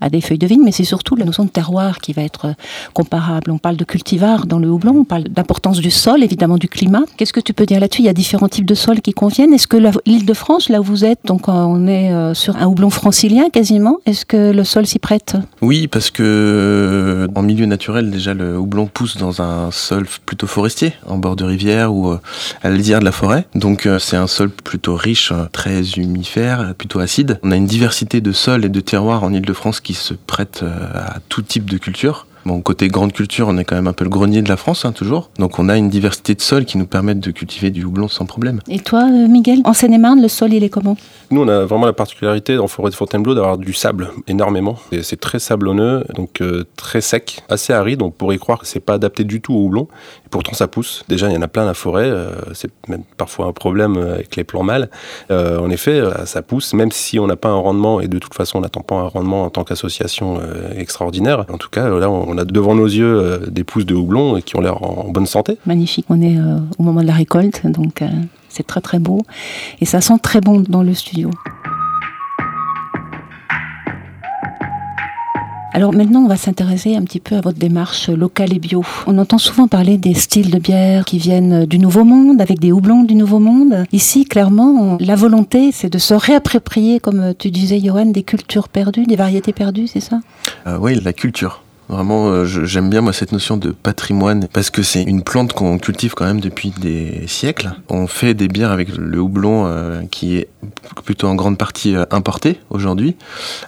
à 0.01 0.11
des 0.11 0.21
feuilles 0.21 0.39
de 0.39 0.47
vigne, 0.47 0.63
mais 0.65 0.73
c'est 0.73 0.85
surtout 0.85 1.15
la 1.15 1.25
notion 1.25 1.45
de 1.45 1.51
terroir 1.51 1.99
qui 1.99 2.13
va 2.13 2.23
être 2.23 2.47
euh, 2.47 2.53
comparable. 2.95 3.53
On 3.53 3.59
parle 3.59 3.77
de 3.77 3.85
cultivar 3.85 4.47
dans 4.47 4.59
le 4.59 4.69
houblon, 4.69 4.97
on 4.99 5.05
parle 5.05 5.25
d'importance 5.25 5.79
du 5.79 5.93
sol, 5.93 6.25
évidemment 6.25 6.59
du 6.59 6.69
climat. 6.69 7.03
Qu'est-ce 7.17 7.33
que 7.33 7.41
tu 7.41 7.53
peux 7.53 7.67
dire 7.67 7.79
là-dessus? 7.79 8.03
Il 8.03 8.07
y 8.07 8.09
a 8.09 8.13
différents 8.13 8.49
types 8.49 8.67
de 8.67 8.75
sols 8.75 9.01
qui 9.01 9.13
conviennent. 9.13 9.53
Est-ce 9.53 9.69
que 9.69 9.77
l'île 10.07 10.27
de 10.27 10.35
France, 10.35 10.69
là 10.69 10.81
où 10.81 10.85
vous 10.85 11.05
êtes, 11.05 11.21
donc 11.27 11.49
on 11.49 11.87
est 11.87 12.13
euh, 12.13 12.35
sur 12.35 12.57
un 12.57 12.67
houblon 12.67 12.91
français 12.91 13.20
quasiment? 13.53 13.99
Est-ce 14.07 14.25
que 14.25 14.51
le 14.51 14.65
sol 14.65 14.87
s'y 14.87 14.99
prête? 14.99 15.37
Oui, 15.61 15.89
parce 15.89 16.11
que 16.11 16.23
euh, 16.23 17.29
en 17.35 17.43
milieu 17.43 17.67
naturel, 17.67 18.11
déjà 18.11 18.33
le 18.33 18.57
houblon 18.57 18.87
pousse 18.87 19.17
dans 19.19 19.43
un 19.43 19.71
sol 19.71 20.07
plutôt 20.25 20.47
forestier, 20.47 20.95
en 21.07 21.19
bord 21.19 21.37
de 21.37 21.45
rivière 21.45 21.93
ou 21.93 22.11
euh, 22.11 22.21
à 22.63 22.71
la 22.71 22.77
de 22.79 23.05
la 23.05 23.13
forêt. 23.13 23.45
Donc 23.55 23.85
euh, 23.85 23.99
c'est 23.99 24.17
un 24.17 24.27
sol 24.27 24.51
plutôt 24.51 24.97
riche, 24.97 25.33
très 25.53 25.83
humifère, 25.93 26.75
plutôt 26.79 27.01
acide. 27.01 27.39
On 27.43 27.51
a 27.51 27.57
une 27.57 27.67
diversité 27.67 28.23
de 28.23 28.33
sols 28.33 28.65
et 28.65 28.71
de 28.71 28.81
terroirs 28.81 29.23
en 29.23 29.33
Ile-de-France 29.33 29.81
qui 29.81 29.95
se 29.95 30.15
prêtent 30.15 30.65
à 30.95 31.19
tout 31.29 31.43
type 31.43 31.69
de 31.69 31.77
culture. 31.77 32.27
Bon, 32.47 32.63
côté 32.63 32.89
grande 32.89 33.13
culture, 33.13 33.49
on 33.49 33.59
est 33.59 33.65
quand 33.65 33.75
même 33.75 33.87
un 33.87 33.93
peu 33.93 34.05
le 34.05 34.11
grenier 34.11 34.41
de 34.41 34.49
la 34.49 34.57
France, 34.57 34.87
hein, 34.87 34.93
toujours. 34.93 35.31
Donc 35.39 35.59
on 35.59 35.69
a 35.69 35.77
une 35.77 35.91
diversité 35.91 36.35
de 36.35 36.41
sols 36.41 36.65
qui 36.65 36.79
nous 36.79 36.87
permettent 36.87 37.21
de 37.21 37.31
cultiver 37.31 37.71
du 37.71 37.85
houblon 37.85 38.09
sans 38.09 38.25
problème. 38.25 38.61
Et 38.69 38.79
toi, 38.79 39.03
euh, 39.03 39.29
Miguel, 39.29 39.61
en 39.65 39.75
Seine-et-Marne, 39.75 40.23
le 40.23 40.29
sol, 40.29 40.55
il 40.55 40.65
est 40.65 40.71
comment? 40.71 40.97
Nous, 41.31 41.43
on 41.43 41.49
a 41.49 41.65
vraiment 41.67 41.85
la 41.85 41.93
particularité 41.93 42.57
en 42.57 42.67
forêt 42.67 42.91
de 42.91 42.95
Fontainebleau 42.95 43.35
d'avoir 43.35 43.59
du 43.59 43.75
sable, 43.75 44.11
énormément. 44.27 44.79
C'est 45.03 45.21
très 45.21 45.39
sablonneux, 45.39 46.05
donc 46.15 46.41
euh, 46.41 46.65
très 46.77 47.03
sec, 47.03 47.43
assez 47.51 47.73
aride. 47.73 48.01
On 48.03 48.11
pourrait 48.11 48.39
croire 48.39 48.59
que 48.59 48.67
c'est 48.67 48.81
pas 48.81 48.95
adapté 48.95 49.25
du 49.25 49.41
tout 49.41 49.53
au 49.53 49.67
houblon. 49.67 49.89
Et 50.25 50.29
pourtant, 50.31 50.55
ça 50.55 50.67
pousse. 50.67 51.05
Déjà, 51.09 51.29
il 51.29 51.35
y 51.35 51.37
en 51.37 51.43
a 51.43 51.49
plein 51.49 51.67
la 51.67 51.75
forêt. 51.75 52.09
Euh, 52.09 52.33
c'est 52.55 52.71
même 52.89 53.03
parfois 53.19 53.47
un 53.47 53.53
problème 53.53 53.99
avec 53.99 54.35
les 54.37 54.45
plants 54.45 54.63
mâles. 54.63 54.89
en 55.31 55.71
effet, 55.71 56.01
ça 56.25 56.43
pousse, 56.43 56.73
même 56.73 56.91
si 56.91 57.19
on 57.19 57.27
n'a 57.27 57.37
pas 57.37 57.49
un 57.49 57.59
rendement, 57.59 58.01
et 58.01 58.09
de 58.09 58.19
toute 58.19 58.35
façon, 58.35 58.59
on 58.59 58.61
n'attend 58.63 58.81
pas 58.81 58.97
un 58.97 59.09
rendement 59.09 59.45
en 59.45 59.51
tant 59.51 59.65
qu'association 59.65 60.41
extraordinaire. 60.77 61.45
En 61.53 61.59
tout 61.59 61.69
cas, 61.69 61.89
là, 61.89 62.11
on 62.11 62.30
on 62.31 62.39
a 62.39 62.45
devant 62.45 62.75
nos 62.75 62.87
yeux 62.87 63.19
euh, 63.19 63.47
des 63.51 63.65
pousses 63.65 63.87
de 63.87 63.95
houblon 63.95 64.41
qui 64.41 64.57
ont 64.57 64.61
l'air 64.61 64.83
en 64.83 65.11
bonne 65.11 65.27
santé. 65.27 65.59
Magnifique, 65.67 66.07
on 66.09 66.23
est 66.23 66.39
euh, 66.39 66.59
au 66.79 66.83
moment 66.83 67.03
de 67.03 67.07
la 67.07 67.15
récolte, 67.15 67.67
donc 67.67 68.03
euh, 68.03 68.09
c'est 68.49 68.67
très 68.67 68.81
très 68.81 68.99
beau. 68.99 69.23
Et 69.81 69.85
ça 69.85 70.01
sent 70.01 70.19
très 70.23 70.41
bon 70.41 70.61
dans 70.61 70.83
le 70.83 70.95
studio. 70.95 71.31
Alors 75.73 75.95
maintenant, 75.95 76.21
on 76.21 76.29
va 76.29 76.37
s'intéresser 76.37 76.97
un 76.97 77.03
petit 77.03 77.21
peu 77.21 77.37
à 77.37 77.41
votre 77.41 77.59
démarche 77.59 78.11
locale 78.11 78.53
et 78.53 78.59
bio. 78.59 78.85
On 79.07 79.19
entend 79.19 79.39
souvent 79.39 79.67
parler 79.67 79.99
des 79.99 80.15
styles 80.15 80.51
de 80.51 80.59
bière 80.59 81.05
qui 81.05 81.19
viennent 81.19 81.65
du 81.65 81.79
Nouveau 81.79 82.05
Monde, 82.05 82.41
avec 82.41 82.59
des 82.59 82.71
houblons 82.71 83.05
du 83.05 83.15
Nouveau 83.15 83.39
Monde. 83.39 83.85
Ici, 83.93 84.25
clairement, 84.25 84.99
la 85.01 85.15
volonté, 85.15 85.71
c'est 85.73 85.89
de 85.89 85.99
se 85.99 86.13
réapproprier, 86.13 86.99
comme 86.99 87.35
tu 87.39 87.51
disais, 87.51 87.81
Johan, 87.81 88.07
des 88.07 88.25
cultures 88.25 88.69
perdues, 88.69 89.05
des 89.05 89.17
variétés 89.17 89.53
perdues, 89.53 89.87
c'est 89.87 90.01
ça? 90.01 90.21
Oui, 90.81 91.01
la 91.03 91.13
culture. 91.13 91.63
Vraiment, 91.91 92.29
euh, 92.29 92.45
j'aime 92.45 92.89
bien 92.89 93.01
moi 93.01 93.13
cette 93.13 93.33
notion 93.33 93.57
de 93.57 93.73
patrimoine 93.73 94.47
parce 94.53 94.71
que 94.71 94.81
c'est 94.81 95.03
une 95.03 95.23
plante 95.25 95.55
qu'on 95.55 95.77
cultive 95.77 96.15
quand 96.15 96.25
même 96.25 96.41
depuis 96.41 96.71
des 96.71 97.25
siècles. 97.27 97.73
On 97.89 98.07
fait 98.07 98.33
des 98.33 98.47
bières 98.47 98.71
avec 98.71 98.97
le 98.97 99.19
houblon 99.19 99.67
euh, 99.67 100.03
qui 100.09 100.37
est 100.37 100.49
plutôt 101.05 101.27
en 101.27 101.35
grande 101.35 101.59
partie 101.59 101.97
euh, 101.97 102.05
importé 102.13 102.61
aujourd'hui, 102.71 103.17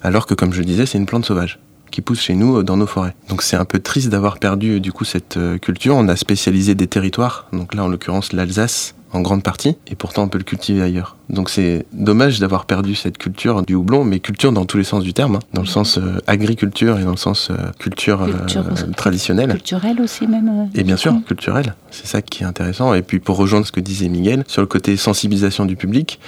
alors 0.04 0.26
que 0.26 0.34
comme 0.34 0.52
je 0.52 0.62
disais, 0.62 0.86
c'est 0.86 0.98
une 0.98 1.06
plante 1.06 1.26
sauvage 1.26 1.58
qui 1.90 2.00
pousse 2.00 2.20
chez 2.20 2.36
nous 2.36 2.62
dans 2.62 2.76
nos 2.76 2.86
forêts. 2.86 3.14
Donc 3.28 3.42
c'est 3.42 3.56
un 3.56 3.64
peu 3.64 3.80
triste 3.80 4.08
d'avoir 4.08 4.38
perdu 4.38 4.80
du 4.80 4.92
coup 4.92 5.04
cette 5.04 5.38
culture. 5.60 5.96
On 5.96 6.06
a 6.08 6.14
spécialisé 6.14 6.76
des 6.76 6.86
territoires, 6.86 7.48
donc 7.52 7.74
là 7.74 7.84
en 7.84 7.88
l'occurrence 7.88 8.32
l'Alsace 8.32 8.94
en 9.12 9.20
grande 9.20 9.42
partie, 9.42 9.76
et 9.86 9.94
pourtant 9.94 10.24
on 10.24 10.28
peut 10.28 10.38
le 10.38 10.44
cultiver 10.44 10.82
ailleurs. 10.82 11.16
Donc 11.28 11.50
c'est 11.50 11.86
dommage 11.92 12.40
d'avoir 12.40 12.64
perdu 12.64 12.94
cette 12.94 13.18
culture 13.18 13.62
du 13.62 13.74
houblon, 13.74 14.04
mais 14.04 14.20
culture 14.20 14.52
dans 14.52 14.64
tous 14.64 14.78
les 14.78 14.84
sens 14.84 15.04
du 15.04 15.12
terme, 15.12 15.36
hein. 15.36 15.40
dans 15.52 15.60
le 15.60 15.66
sens 15.66 15.98
euh, 15.98 16.18
agriculture 16.26 16.98
et 16.98 17.04
dans 17.04 17.10
le 17.10 17.16
sens 17.16 17.50
euh, 17.50 17.56
culture, 17.78 18.22
euh, 18.22 18.92
traditionnelle. 18.96 19.50
Culturelle 19.50 20.00
aussi 20.00 20.26
même. 20.26 20.68
et 20.74 20.82
bien 20.82 20.96
sûr, 20.96 21.14
culturelle. 21.26 21.74
C'est 21.90 22.06
ça 22.06 22.22
qui 22.22 22.42
est 22.42 22.46
intéressant. 22.46 22.94
Et 22.94 23.02
puis 23.02 23.20
pour 23.20 23.36
rejoindre 23.36 23.66
ce 23.66 23.72
que 23.72 23.80
disait 23.80 24.08
Miguel, 24.08 24.44
sur 24.46 24.62
le 24.62 24.66
côté 24.66 24.96
sensibilisation 24.96 25.66
du 25.66 25.76
public, 25.76 26.18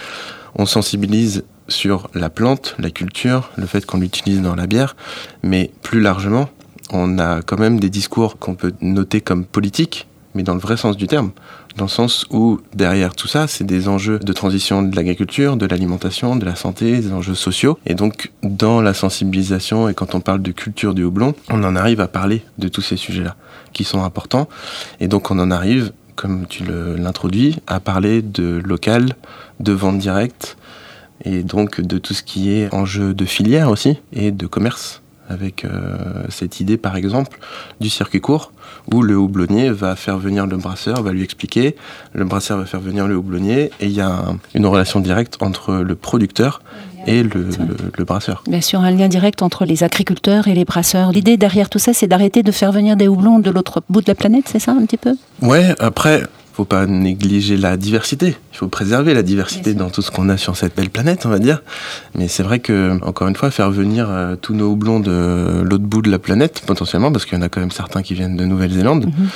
on 0.56 0.66
sensibilise 0.66 1.44
sur 1.68 2.10
la 2.14 2.28
plante, 2.28 2.76
la 2.78 2.90
culture, 2.90 3.50
le 3.56 3.66
fait 3.66 3.86
qu'on 3.86 3.98
l'utilise 3.98 4.42
dans 4.42 4.54
la 4.54 4.66
bière, 4.66 4.96
mais 5.42 5.70
plus 5.82 6.00
largement, 6.00 6.50
on 6.90 7.18
a 7.18 7.42
quand 7.42 7.58
même 7.58 7.80
des 7.80 7.88
discours 7.88 8.38
qu'on 8.38 8.54
peut 8.54 8.74
noter 8.80 9.20
comme 9.20 9.44
politiques, 9.46 10.06
mais 10.34 10.42
dans 10.42 10.54
le 10.54 10.60
vrai 10.60 10.76
sens 10.76 10.96
du 10.96 11.06
terme 11.06 11.30
dans 11.76 11.84
le 11.86 11.90
sens 11.90 12.26
où 12.30 12.60
derrière 12.74 13.14
tout 13.14 13.26
ça, 13.26 13.48
c'est 13.48 13.64
des 13.64 13.88
enjeux 13.88 14.18
de 14.18 14.32
transition 14.32 14.82
de 14.82 14.94
l'agriculture, 14.94 15.56
de 15.56 15.66
l'alimentation, 15.66 16.36
de 16.36 16.44
la 16.44 16.54
santé, 16.54 16.98
des 16.98 17.12
enjeux 17.12 17.34
sociaux. 17.34 17.78
Et 17.86 17.94
donc, 17.94 18.30
dans 18.42 18.80
la 18.80 18.94
sensibilisation 18.94 19.88
et 19.88 19.94
quand 19.94 20.14
on 20.14 20.20
parle 20.20 20.42
de 20.42 20.52
culture 20.52 20.94
du 20.94 21.02
houblon, 21.02 21.34
on 21.50 21.64
en 21.64 21.74
arrive 21.74 22.00
à 22.00 22.08
parler 22.08 22.44
de 22.58 22.68
tous 22.68 22.82
ces 22.82 22.96
sujets-là, 22.96 23.34
qui 23.72 23.84
sont 23.84 24.04
importants. 24.04 24.48
Et 25.00 25.08
donc, 25.08 25.30
on 25.30 25.38
en 25.38 25.50
arrive, 25.50 25.92
comme 26.14 26.46
tu 26.46 26.64
l'introduis, 26.96 27.58
à 27.66 27.80
parler 27.80 28.22
de 28.22 28.62
local, 28.64 29.16
de 29.58 29.72
vente 29.72 29.98
directe, 29.98 30.56
et 31.24 31.42
donc 31.42 31.80
de 31.80 31.98
tout 31.98 32.14
ce 32.14 32.22
qui 32.22 32.52
est 32.52 32.72
enjeu 32.74 33.14
de 33.14 33.24
filière 33.24 33.70
aussi 33.70 33.98
et 34.12 34.30
de 34.30 34.46
commerce 34.46 35.00
avec 35.28 35.64
euh, 35.64 36.24
cette 36.28 36.60
idée 36.60 36.76
par 36.76 36.96
exemple 36.96 37.38
du 37.80 37.88
circuit 37.90 38.20
court 38.20 38.52
où 38.92 39.02
le 39.02 39.16
houblonnier 39.16 39.70
va 39.70 39.96
faire 39.96 40.18
venir 40.18 40.46
le 40.46 40.56
brasseur, 40.56 41.02
va 41.02 41.12
lui 41.12 41.22
expliquer, 41.22 41.76
le 42.12 42.24
brasseur 42.24 42.58
va 42.58 42.66
faire 42.66 42.80
venir 42.80 43.06
le 43.06 43.16
houblonnier 43.16 43.70
et 43.80 43.86
il 43.86 43.92
y 43.92 44.00
a 44.00 44.08
un- 44.08 44.38
une 44.54 44.66
relation 44.66 45.00
directe 45.00 45.36
entre 45.40 45.74
le 45.76 45.94
producteur 45.94 46.60
et 47.06 47.22
le, 47.22 47.42
le- 47.42 47.76
le 47.98 48.04
brasseur. 48.04 48.42
Bien 48.46 48.60
sûr, 48.62 48.80
un 48.80 48.90
lien 48.90 49.08
direct 49.08 49.42
entre 49.42 49.64
les 49.66 49.84
agriculteurs 49.84 50.48
et 50.48 50.54
les 50.54 50.64
brasseurs. 50.64 51.12
L'idée 51.12 51.36
derrière 51.36 51.68
tout 51.68 51.78
ça, 51.78 51.92
c'est 51.92 52.06
d'arrêter 52.06 52.42
de 52.42 52.50
faire 52.50 52.72
venir 52.72 52.96
des 52.96 53.08
houblons 53.08 53.38
de 53.38 53.50
l'autre 53.50 53.82
bout 53.90 54.00
de 54.00 54.06
la 54.08 54.14
planète, 54.14 54.44
c'est 54.48 54.58
ça 54.58 54.72
un 54.72 54.84
petit 54.86 54.96
peu? 54.96 55.14
Ouais, 55.42 55.74
après, 55.80 56.22
faut 56.54 56.64
pas 56.64 56.87
négliger 56.87 57.56
la 57.56 57.76
diversité. 57.76 58.37
Il 58.52 58.56
faut 58.58 58.68
préserver 58.68 59.12
la 59.12 59.23
diversité 59.23 59.75
dans 59.75 59.90
tout 59.90 60.02
ce 60.02 60.12
qu'on 60.12 60.28
a 60.28 60.37
sur 60.37 60.56
cette 60.56 60.76
belle 60.76 60.90
planète, 60.90 61.26
on 61.26 61.28
va 61.28 61.40
dire. 61.40 61.62
Mais 62.14 62.28
c'est 62.28 62.44
vrai 62.44 62.61
que, 62.61 62.96
encore 63.02 63.26
une 63.26 63.34
fois, 63.34 63.50
faire 63.50 63.73
venir 63.73 64.08
euh, 64.08 64.37
tous 64.40 64.54
nos 64.54 64.70
houblons 64.70 65.00
de 65.00 65.62
l'autre 65.64 65.82
bout 65.84 66.00
de 66.00 66.11
la 66.11 66.20
planète, 66.20 66.62
potentiellement, 66.64 67.11
parce 67.11 67.25
qu'il 67.25 67.37
y 67.37 67.40
en 67.40 67.42
a 67.42 67.49
quand 67.49 67.61
même 67.61 67.73
certains 67.73 68.02
qui 68.02 68.14
viennent 68.14 68.37
de 68.37 68.44
Nouvelle-Zélande, 68.44 69.06
Mhm. 69.06 69.28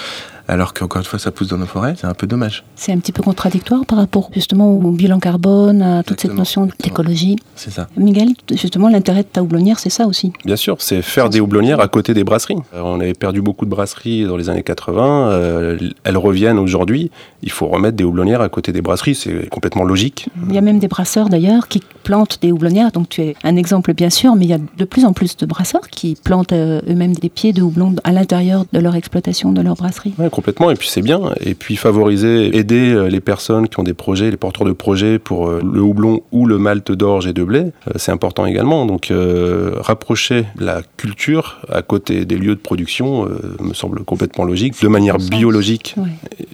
Alors 0.49 0.73
qu'encore 0.73 1.01
une 1.01 1.07
fois, 1.07 1.19
ça 1.19 1.31
pousse 1.31 1.49
dans 1.49 1.59
nos 1.59 1.67
forêts, 1.67 1.95
c'est 1.99 2.07
un 2.07 2.15
peu 2.15 2.27
dommage. 2.27 2.65
C'est 2.75 2.93
un 2.93 2.99
petit 2.99 3.13
peu 3.13 3.23
contradictoire 3.23 3.85
par 3.85 3.99
rapport 3.99 4.31
justement 4.33 4.73
au 4.73 4.91
bilan 4.91 5.21
carbone, 5.21 5.83
à 5.83 6.03
toute 6.03 6.21
cette 6.21 6.35
notion 6.35 6.69
d'écologie. 6.83 7.37
C'est 7.55 7.71
ça. 7.71 7.87
Miguel, 7.97 8.31
justement, 8.51 8.89
l'intérêt 8.89 9.23
de 9.23 9.29
ta 9.29 9.43
houblonnière, 9.43 9.79
c'est 9.79 9.91
ça 9.91 10.07
aussi. 10.07 10.33
Bien 10.45 10.57
sûr, 10.57 10.77
c'est 10.81 11.03
faire 11.03 11.29
des 11.29 11.41
houblonnières 11.41 11.81
à 11.81 11.89
côté 11.89 12.15
des 12.15 12.25
brasseries. 12.25 12.57
Euh, 12.75 12.81
On 12.83 13.01
avait 13.01 13.15
perdu 13.15 13.43
beaucoup 13.43 13.67
de 13.67 13.71
brasseries 13.71 14.25
dans 14.25 14.37
les 14.37 14.49
années 14.49 14.63
80, 14.63 15.31
euh, 15.31 15.79
elles 16.05 16.17
reviennent 16.17 16.59
aujourd'hui. 16.59 17.11
Il 17.43 17.51
faut 17.51 17.67
remettre 17.67 17.97
des 17.97 18.05
houblonnières 18.05 18.41
à 18.41 18.49
côté 18.49 18.73
des 18.73 18.81
brasseries, 18.81 19.15
c'est 19.15 19.49
complètement 19.51 19.85
logique. 19.85 20.29
Il 20.49 20.55
y 20.55 20.59
a 20.59 20.63
même 20.63 20.79
des 20.79 20.89
brasseurs 20.89 21.29
d'ailleurs 21.29 21.69
qui 21.69 21.83
plantent 22.05 22.39
des 22.41 22.53
houblonnières, 22.53 22.91
donc 22.91 23.11
tu 23.11 23.21
es 23.21 23.37
un 23.45 23.57
exemple 23.57 23.93
bien 23.93 24.11
sûr, 24.11 24.35
mais 24.35 24.47
il 24.47 24.51
y 24.51 24.55
a 24.55 24.59
de 24.59 24.85
plus 24.85 25.05
en 25.05 25.13
plus 25.13 25.37
de 25.37 25.47
brasseurs 25.47 25.89
qui 25.91 26.17
plantent 26.23 26.53
euh, 26.53 26.81
eux-mêmes 26.89 27.15
des 27.15 27.29
pieds 27.29 27.53
de 27.53 27.61
houblon 27.63 27.95
à 28.05 28.13
l'intérieur 28.13 28.65
de 28.73 28.79
leur 28.79 28.95
exploitation, 28.95 29.53
de 29.53 29.61
leur 29.61 29.75
brasserie. 29.75 30.15
Ouais, 30.19 30.31
complètement, 30.39 30.71
et 30.71 30.77
puis 30.77 30.89
c'est 30.89 31.03
bien. 31.03 31.33
Et 31.41 31.57
puis 31.57 31.75
favoriser, 31.75 32.57
aider 32.57 32.93
euh, 32.93 33.09
les 33.09 33.19
personnes 33.19 33.67
qui 33.69 33.81
ont 33.81 33.83
des 33.83 33.93
projets, 33.93 34.31
les 34.31 34.37
porteurs 34.37 34.65
de 34.65 34.73
projets 34.73 35.19
pour 35.19 35.49
euh, 35.49 35.61
le 35.65 35.81
houblon 35.81 36.23
ou 36.31 36.47
le 36.47 36.59
malt 36.59 36.93
d'orge 36.93 37.27
et 37.27 37.33
de 37.33 37.43
blé, 37.43 37.59
euh, 37.59 37.93
c'est 37.97 38.13
important 38.13 38.47
également. 38.47 38.87
Donc 38.87 39.11
euh, 39.11 39.73
rapprocher 39.81 40.45
la 40.57 40.83
culture 40.97 41.61
à 41.69 41.83
côté 41.83 42.25
des 42.25 42.37
lieux 42.37 42.55
de 42.55 42.61
production 42.61 43.27
euh, 43.27 43.57
me 43.61 43.75
semble 43.75 44.05
complètement 44.05 44.45
logique, 44.45 44.81
de 44.81 44.87
manière 44.87 45.19
biologique. 45.19 45.97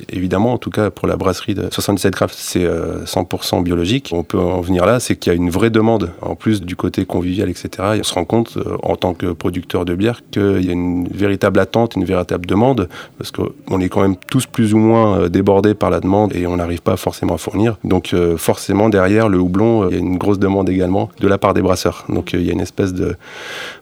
Évidemment, 0.09 0.55
en 0.55 0.59
tout 0.59 0.71
cas 0.71 0.89
pour 0.89 1.07
la 1.07 1.17
brasserie 1.17 1.55
de 1.55 1.69
77 1.71 2.15
Craft, 2.15 2.35
c'est 2.39 2.65
euh, 2.65 3.05
100% 3.05 3.63
biologique. 3.63 4.13
On 4.15 4.23
peut 4.23 4.39
en 4.39 4.63
venir 4.63 4.87
là, 4.87 4.99
c'est 4.99 5.17
qu'il 5.17 5.31
y 5.31 5.37
a 5.37 5.37
une 5.37 5.51
vraie 5.51 5.69
demande, 5.69 6.11
en 6.23 6.37
plus 6.37 6.63
du 6.63 6.75
côté 6.75 7.05
convivial, 7.05 7.51
etc. 7.51 7.69
Et 7.97 8.01
on 8.01 8.03
se 8.03 8.15
rend 8.15 8.25
compte, 8.25 8.57
en 8.83 8.97
tant 8.97 9.13
que 9.13 9.27
producteur 9.33 9.85
de 9.85 9.95
bière, 9.95 10.23
qu'il 10.31 10.65
y 10.65 10.71
a 10.71 10.73
une 10.73 11.07
véritable 11.09 11.61
attente, 11.61 11.97
une 11.97 12.07
véritable 12.07 12.47
demande, 12.47 12.89
parce 13.19 13.31
qu'on 13.31 13.74
est 13.81 13.89
quand 13.89 14.03
même 14.03 14.17
tous 14.17 14.47
plus 14.47 14.75
ou 14.75 14.79
moins 14.79 15.21
euh, 15.21 15.29
débordés 15.29 15.75
par 15.75 15.91
la 15.91 16.01
demande 16.01 16.35
et 16.35 16.47
on 16.47 16.57
n'arrive 16.57 16.83
pas 16.83 16.97
forcément 16.97 17.35
à 17.35 17.39
fournir. 17.39 17.77
Donc 17.85 18.13
euh, 18.13 18.37
forcément, 18.37 18.89
derrière 18.89 19.29
le 19.29 19.39
houblon, 19.39 19.85
euh, 19.85 19.89
il 19.91 19.95
y 19.95 19.97
a 19.97 20.01
une 20.01 20.19
grosse 20.19 20.39
demande 20.39 20.69
également 20.69 21.11
de 21.21 21.29
la 21.29 21.39
part 21.39 21.55
des 21.55 21.63
brasseurs. 21.63 22.05
Donc 22.09 22.33
il 22.33 22.43
y 22.43 22.51
a 22.51 22.53
une 22.53 22.61
espèce 22.61 22.93
de, 22.93 23.17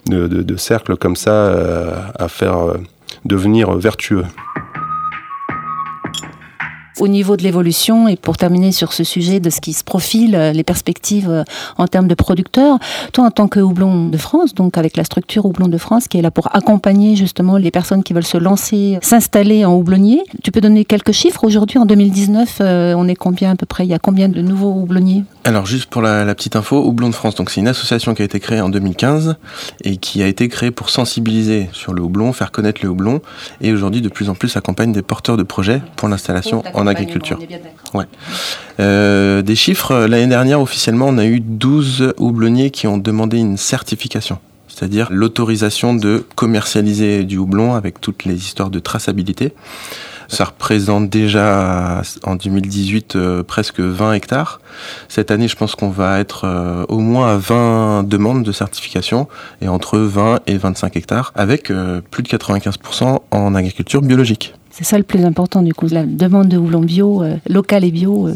de, 0.07 0.57
cercle 0.57 0.97
comme 0.97 1.17
ça 1.17 1.53
à 2.19 2.29
faire 2.29 2.59
devenir 3.25 3.73
vertueux. 3.73 4.25
Au 7.01 7.09
niveau 7.09 7.37
de 7.37 7.43
l'évolution, 7.43 8.09
et 8.09 8.17
pour 8.17 8.37
terminer 8.37 8.73
sur 8.73 8.93
ce 8.93 9.05
sujet 9.05 9.41
de 9.41 9.51
ce 9.51 9.61
qui 9.61 9.73
se 9.73 9.85
profile, 9.85 10.35
euh, 10.35 10.53
les 10.53 10.65
perspectives 10.65 11.31
euh, 11.31 11.45
en 11.79 11.87
termes 11.87 12.09
de 12.09 12.15
producteurs, 12.15 12.79
toi 13.13 13.27
en 13.27 13.31
tant 13.31 13.49
que 13.49 13.61
houblon 13.61 14.09
de 14.09 14.17
France, 14.17 14.55
donc 14.55 14.79
avec 14.79 14.97
la 14.97 15.05
structure 15.05 15.45
houblon 15.47 15.69
de 15.69 15.79
France 15.79 16.09
qui 16.09 16.19
est 16.19 16.23
là 16.23 16.31
pour 16.31 16.55
accompagner 16.55 17.17
justement 17.17 17.57
les 17.57 17.71
personnes 17.71 18.03
qui 18.03 18.13
veulent 18.13 18.25
se 18.25 18.39
lancer, 18.39 18.99
s'installer 19.03 19.65
en 19.65 19.75
houblonnier, 19.75 20.23
tu 20.43 20.51
peux 20.51 20.61
donner 20.61 20.85
quelques 20.85 21.13
chiffres 21.13 21.45
Aujourd'hui, 21.45 21.79
en 21.79 21.87
2019, 21.87 22.59
euh, 22.61 22.95
on 22.97 23.09
est 23.09 23.15
combien 23.15 23.51
à 23.51 23.57
peu 23.57 23.67
près? 23.67 23.85
Il 23.85 23.91
y 23.91 23.95
a 23.95 23.99
combien 23.99 24.29
de 24.29 24.41
nouveaux 24.41 24.73
houblonniers? 24.73 25.25
Alors 25.45 25.67
juste 25.67 25.91
pour 25.91 26.03
la, 26.03 26.25
la 26.25 26.35
petite 26.35 26.55
info, 26.55 26.81
Houblon 26.85 27.09
de 27.09 27.15
France, 27.15 27.35
donc 27.35 27.51
c'est 27.51 27.61
une 27.61 27.69
association 27.69 28.15
qui 28.15 28.23
a 28.23 28.25
été 28.25 28.39
créée 28.39 28.61
en 28.61 28.69
2015 28.69 29.37
et 29.83 29.97
qui 29.97 30.23
a 30.23 30.29
été 30.29 30.49
créée 30.49 30.71
pour 30.71 30.89
sensibiliser 30.89 31.69
sur 31.73 31.95
le 31.95 32.03
houblon, 32.03 32.33
faire 32.33 32.53
connaître 32.53 32.81
le 32.83 32.91
houblon 32.91 33.21
et 33.61 33.73
aujourd'hui 33.73 34.01
de 34.03 34.09
plus 34.09 34.29
en 34.29 34.35
plus 34.35 34.57
accompagne 34.57 34.93
des 34.93 35.03
porteurs 35.03 35.37
de 35.37 35.43
projets 35.43 35.83
pour 35.97 36.09
l'installation 36.09 36.63
en 36.75 36.82
agriculture. 36.87 37.39
Euh, 38.81 39.43
des 39.43 39.55
chiffres, 39.55 39.93
euh, 39.93 40.09
l'année 40.09 40.27
dernière 40.27 40.61
officiellement 40.61 41.07
on 41.09 41.19
a 41.19 41.27
eu 41.27 41.41
12 41.41 42.15
houblonniers 42.19 42.71
qui 42.71 42.87
ont 42.87 42.99
demandé 42.99 43.39
une 43.39 43.57
certification. 43.57 44.39
C'est-à-dire 44.69 45.09
l'autorisation 45.11 45.95
de 45.95 46.25
commercialiser 46.35 47.25
du 47.25 47.37
houblon 47.37 47.75
avec 47.75 48.01
toutes 48.01 48.25
les 48.25 48.37
histoires 48.37 48.71
de 48.71 48.79
traçabilité. 48.79 49.53
Ça 50.33 50.45
représente 50.47 51.11
déjà 51.11 52.01
en 52.23 52.37
2018 52.37 53.17
euh, 53.17 53.43
presque 53.43 53.81
20 53.81 54.15
hectares. 54.15 54.63
Cette 55.09 55.31
année, 55.31 55.47
je 55.47 55.57
pense 55.57 55.75
qu'on 55.75 55.91
va 55.91 56.21
être 56.21 56.47
euh, 56.47 56.87
au 56.89 57.01
moins 57.01 57.35
à 57.35 57.37
20 57.37 58.05
demandes 58.05 58.43
de 58.43 58.51
certification 58.51 59.29
et 59.61 59.69
entre 59.69 59.99
20 59.99 60.41
et 60.47 60.57
25 60.57 60.97
hectares 60.97 61.33
avec 61.35 61.71
euh, 61.71 62.01
plus 62.11 62.23
de 62.23 62.29
95% 62.29 63.21
en 63.31 63.55
agriculture 63.55 64.01
biologique. 64.01 64.55
C'est 64.75 64.85
ça 64.85 64.97
le 64.97 65.05
plus 65.05 65.23
important 65.25 65.61
du 65.61 65.75
coup, 65.75 65.87
la 65.91 66.05
demande 66.05 66.49
de 66.49 66.57
houblon 66.57 66.81
bio, 66.81 67.23
euh, 67.23 67.37
local 67.49 67.85
et 67.85 67.91
bio, 67.91 68.29
euh, 68.29 68.35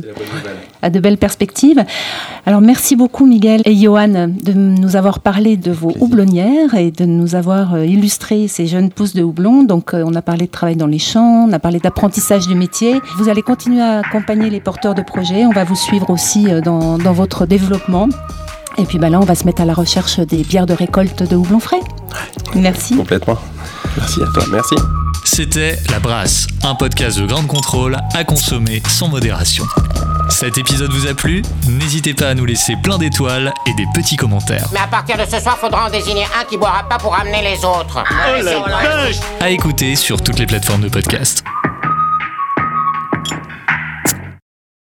a 0.83 0.91
de 0.91 1.01
belles 1.01 1.17
perspectives. 1.17 1.83
Alors 2.45 2.61
merci 2.61 2.95
beaucoup 2.95 3.27
Miguel 3.27 3.63
et 3.65 3.75
Johan 3.75 4.29
de 4.29 4.53
nous 4.53 4.97
avoir 4.97 5.21
parlé 5.21 5.57
de 5.57 5.71
vos 5.73 5.89
Plaisir. 5.89 6.03
houblonnières 6.03 6.75
et 6.75 6.91
de 6.91 7.07
nous 7.07 7.35
avoir 7.35 7.75
euh, 7.75 7.85
illustré 7.87 8.49
ces 8.49 8.67
jeunes 8.67 8.91
pousses 8.91 9.15
de 9.15 9.23
houblon. 9.23 9.63
Donc 9.63 9.95
euh, 9.95 10.05
on 10.07 10.15
a 10.15 10.23
parlé 10.23 10.47
de 10.47 10.51
travail 10.51 10.77
dans 10.77 10.87
les 10.87 10.99
champs, 10.99 11.47
on 11.49 11.53
a 11.53 11.59
parlé 11.59 11.79
d'apprentissage 11.79 12.47
du 12.47 12.55
métier. 12.55 13.01
Vous 13.17 13.29
allez 13.29 13.43
continuer 13.43 13.81
à 13.81 14.01
accompagner 14.01 14.51
les 14.51 14.61
porteurs 14.61 14.95
de 14.95 15.03
projets, 15.03 15.47
on 15.47 15.53
va 15.53 15.65
vous 15.65 15.75
suivre 15.75 16.11
aussi 16.11 16.49
euh, 16.49 16.61
dans, 16.61 16.99
dans 16.99 17.13
votre 17.13 17.47
développement. 17.47 18.09
Et 18.79 18.85
puis 18.85 18.99
bah 18.99 19.09
là, 19.09 19.19
on 19.21 19.25
va 19.25 19.35
se 19.35 19.45
mettre 19.47 19.63
à 19.63 19.65
la 19.65 19.73
recherche 19.73 20.21
des 20.21 20.45
bières 20.45 20.67
de 20.67 20.75
récolte 20.75 21.23
de 21.23 21.35
houblon 21.35 21.61
frais. 21.61 21.81
Merci. 22.55 22.95
Complètement. 22.95 23.39
Merci 23.97 24.21
à 24.23 24.27
toi. 24.35 24.45
Merci. 24.53 24.75
C'était 25.27 25.77
La 25.91 25.99
Brasse, 25.99 26.47
un 26.63 26.77
podcast 26.77 27.19
de 27.19 27.27
grande 27.27 27.49
contrôle 27.49 27.97
à 28.15 28.23
consommer 28.23 28.81
sans 28.89 29.09
modération. 29.09 29.65
Cet 30.31 30.57
épisode 30.57 30.93
vous 30.93 31.09
a 31.09 31.15
plu? 31.15 31.43
N'hésitez 31.69 32.15
pas 32.15 32.29
à 32.29 32.35
nous 32.35 32.45
laisser 32.45 32.75
plein 32.81 32.97
d'étoiles 32.97 33.53
et 33.67 33.75
des 33.75 33.87
petits 33.93 34.17
commentaires. 34.17 34.69
Mais 34.73 34.79
à 34.79 34.87
partir 34.87 35.17
de 35.19 35.25
ce 35.29 35.41
soir, 35.41 35.59
faudra 35.59 35.87
en 35.89 35.91
désigner 35.91 36.25
un 36.41 36.45
qui 36.45 36.57
boira 36.57 36.89
pas 36.89 36.99
pour 36.99 37.15
amener 37.19 37.43
les 37.43 37.65
autres. 37.65 38.05
Oh 38.09 38.43
la 38.43 38.61
vache 38.61 39.17
À 39.41 39.51
écouter 39.51 39.97
sur 39.97 40.23
toutes 40.23 40.39
les 40.39 40.47
plateformes 40.47 40.83
de 40.83 40.89
podcast. 40.89 41.43